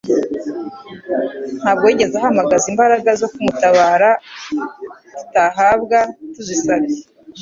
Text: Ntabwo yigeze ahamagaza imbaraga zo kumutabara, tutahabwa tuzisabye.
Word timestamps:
Ntabwo 1.61 1.83
yigeze 1.87 2.13
ahamagaza 2.17 2.65
imbaraga 2.71 3.09
zo 3.21 3.27
kumutabara, 3.33 4.09
tutahabwa 5.17 5.97
tuzisabye. 6.33 6.97